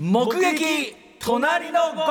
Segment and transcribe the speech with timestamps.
[0.00, 2.06] 目撃隣のご飯。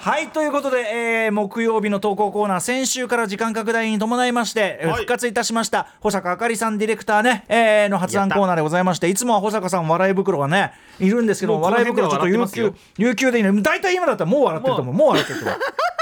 [0.00, 4.96] はいということで、えー木曜日の投稿コーナー先週から時間拡大に伴いまして、えーはい。
[4.98, 14.94] 復活いたしました保坂あかりさんディレクターね、えーの発案コーナーでございましていつもは保坂さん笑い袋がねいるんですけど笑い袋ちょっと有給有給でいいの大体今だったらもう笑ってると思う。
[14.94, 15.58] もう笑ってると思う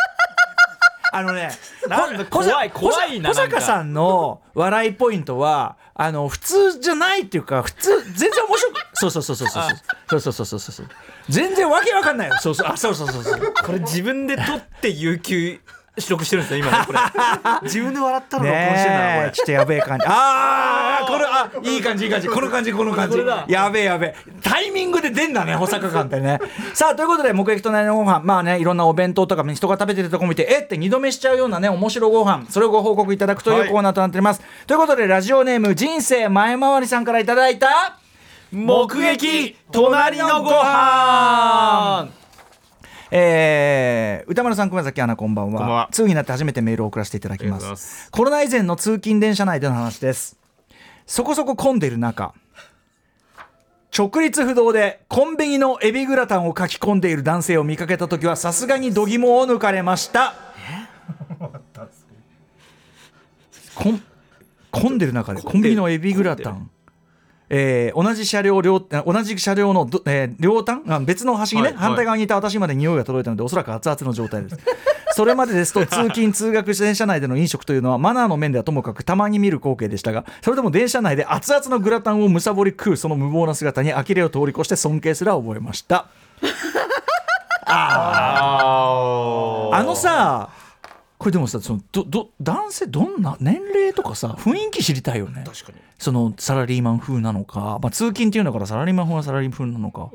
[1.13, 1.51] あのね、
[1.89, 3.31] なんだ怖い、怖いな。
[3.31, 9.63] 小坂さんの笑いポイントは、あの、普通じゃないっていうか、普通、全然面白く、そうそうそうそうそう。
[10.09, 10.87] そうそうそうそうそう。
[11.29, 12.37] 全然わけわかんないよ。
[12.41, 13.55] そうそう、あ、そうそうそうそう。
[13.65, 15.61] これ自分で取って有給
[16.01, 16.99] 取得してるんですよ今ねこれ。
[17.63, 19.31] 自分で笑ったの録音してんだなこれ。
[19.33, 20.05] ちょっとやべえ感じ。
[20.07, 22.29] ああこれあいい感じいい 感じ。
[22.29, 23.19] この感じこの感じ。
[23.49, 24.15] やべえやべえ。
[24.43, 26.39] タイミングで出んだね保坂感ってね。
[26.75, 28.21] さあということで目撃隣のご飯。
[28.25, 32.47] まあねいろんなお弁当とか人が食べてるとこ見てえって二度目しちゃうようなね面白ご飯。
[32.49, 33.69] それをご報告いただくというはい。
[33.69, 37.97] コーナーとなっております、ということでラジオネーム人生前回りさんからいただいた
[38.53, 42.09] 目撃隣のご飯
[43.11, 45.59] えー歌丸さん熊崎アナこんばんは。
[45.59, 45.89] こんばんは。
[45.91, 47.67] 通になって初めてメールを送らせていただきます。
[47.67, 48.11] ます。
[48.11, 50.39] コロナ以前の通勤電車内での話です。
[51.07, 52.35] そこそこ混んでいる中
[53.97, 60.35] 直立不動でコンビニのエビグラタンを書き込んでいる男性を見かけた時はさすがに度肝を抜かれました。
[64.71, 66.71] 混んでる中でコンビニのエビグラタン
[67.51, 70.81] えー同じ車両両あ同じ車両のど、えー両端？
[70.89, 71.83] あ別の端にね、はいはい。
[71.83, 74.59] 反対側にいた私まで匂いが届いたのでおそらく熱々の状態です。
[75.13, 86.07] それまでですと通勤通学電車内での飲食というのはマナーの面ではともかくたまに見る光景でしたがそれでも電車内で熱々のグラタンをむさぼり食うその無謀な姿に呆れを通り越して尊敬すら覚えました。
[87.67, 90.49] ああのさ
[91.21, 95.45] これでもさそのどど男性どんな年齢とかさ雰囲気知りたいよね。
[95.47, 95.79] 確かに。
[95.99, 100.09] そのサラリーマン風なのか、まあ、通勤っていうのからサラリーマン風はサラリーマン風なのか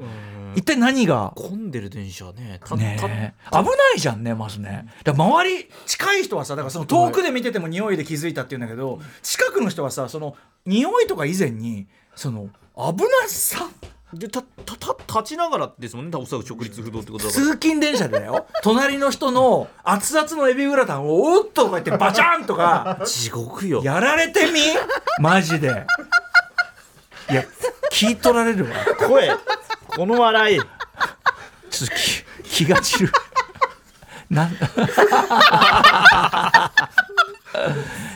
[0.55, 4.87] 一体何が混んでる電車ねたねえ危ないじゃんねまずね。
[5.03, 13.69] だ周り近い人はさだからその遠くで見てても匂いで気づいたっていうんだけど近くの人はさその匂いとか以前にその危なさ
[14.17, 16.17] でたたた立ちながらですもんね。
[16.17, 17.45] おそらく直立不動ってことだから。
[17.45, 18.47] 通勤電車でだよ。
[18.63, 22.99] 隣の人の熱々のエビグラタンをおっとこうやってバチャンとか。
[23.05, 23.81] 地獄よ。
[23.83, 24.61] やられてみ？
[25.19, 25.85] マジで。
[27.29, 27.43] いや
[27.91, 28.71] 聞い取られるわ。
[29.07, 29.35] 声。
[29.87, 30.59] この笑い。
[31.69, 33.11] ちょっと気気が散る。
[34.29, 34.51] なん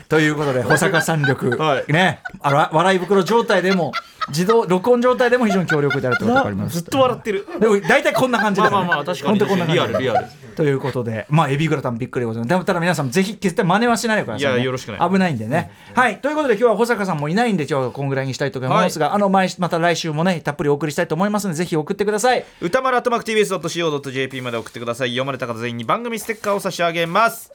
[0.09, 1.91] ということで保坂三力、はい。
[1.91, 2.21] ね。
[2.41, 3.91] あら笑い袋状態でも
[4.29, 6.77] 自動録音状態でも非常に強力であるということが分かります。
[6.77, 7.45] ずっと笑ってる。
[7.59, 9.39] でも大体こんな感じだから、ね、まあまあまあ確かに。
[9.39, 10.27] 本当こんなリアルリアル。
[10.55, 12.49] ということでまあエビグラタンびっくりでございます。
[12.49, 15.09] でもただ皆さんぜひ決して真似はしないでください、ね、いやよろしくない。
[15.09, 16.19] 危ないんでね、はい。
[16.19, 22.45] ということで今日は保坂さんもいないんで今日はこんぐらいにしたいと思いますが、あの毎また来週もねたっぷりお送りしたいと思いますのでぜひ送ってください。
[22.61, 25.11] 歌丸アットマーク TBS.CO.JP まで送ってください。
[25.11, 27.51] 読まれた方全員に番組ステッカーを差し上げます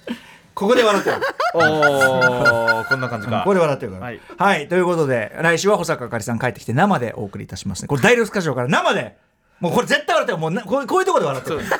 [0.54, 1.16] ここで笑ってる。
[1.54, 3.38] おーこんな感じか。
[3.38, 4.04] ここで笑ってるから。
[4.04, 7.88] はい、はい、ということで来週は保坂あかりさん帰ってきて生でお送りいたしますね。
[7.88, 9.16] これ大量スカジオから生で。
[9.60, 10.38] もうこれ絶対笑ってる。
[10.38, 11.60] もうなこうこういうところで笑ってる。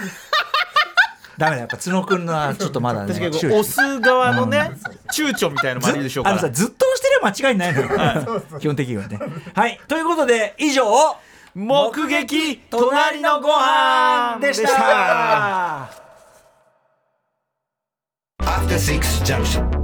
[1.36, 4.70] ダメだやっぱ角くんのはちょっとまだね確かに押す側のね
[5.12, 6.38] 躊躇みたいなのもあるでしょうから。
[6.38, 8.42] あのさずっと押してれば間違いないのよ。
[8.60, 9.18] 基本的にはね。
[9.54, 10.84] はいということで以上
[11.54, 16.03] 目撃隣のご飯でした
[18.74, 19.83] the 6th Junction.